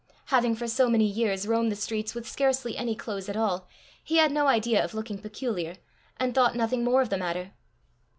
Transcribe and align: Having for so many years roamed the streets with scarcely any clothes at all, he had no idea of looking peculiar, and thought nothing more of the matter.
Having 0.33 0.55
for 0.55 0.67
so 0.67 0.89
many 0.89 1.05
years 1.05 1.47
roamed 1.47 1.71
the 1.71 1.75
streets 1.75 2.15
with 2.15 2.27
scarcely 2.27 2.75
any 2.75 2.95
clothes 2.95 3.29
at 3.29 3.37
all, 3.37 3.67
he 4.03 4.17
had 4.17 4.31
no 4.31 4.47
idea 4.47 4.83
of 4.83 4.95
looking 4.95 5.19
peculiar, 5.19 5.75
and 6.17 6.33
thought 6.33 6.55
nothing 6.55 6.83
more 6.83 7.03
of 7.03 7.11
the 7.11 7.19
matter. 7.19 7.51